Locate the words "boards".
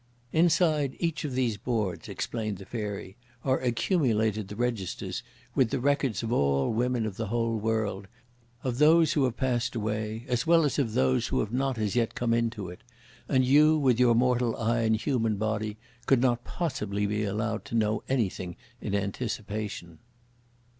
1.57-2.09